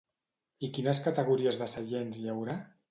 [0.67, 2.63] I quines categories de seients hi haurà?